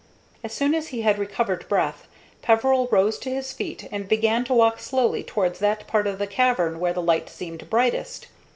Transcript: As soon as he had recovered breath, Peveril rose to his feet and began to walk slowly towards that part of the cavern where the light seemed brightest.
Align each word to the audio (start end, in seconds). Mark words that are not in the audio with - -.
As 0.43 0.51
soon 0.51 0.73
as 0.73 0.87
he 0.87 1.03
had 1.03 1.19
recovered 1.19 1.69
breath, 1.69 2.07
Peveril 2.41 2.87
rose 2.91 3.19
to 3.19 3.29
his 3.29 3.53
feet 3.53 3.87
and 3.91 4.09
began 4.09 4.43
to 4.45 4.53
walk 4.55 4.79
slowly 4.79 5.21
towards 5.21 5.59
that 5.59 5.85
part 5.85 6.07
of 6.07 6.17
the 6.17 6.25
cavern 6.25 6.79
where 6.79 6.91
the 6.93 7.03
light 7.03 7.29
seemed 7.29 7.69
brightest. 7.69 8.25